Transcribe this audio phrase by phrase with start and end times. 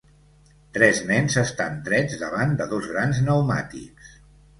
[0.77, 4.09] Tres nens estan drets davant de dos grans pneumàtics.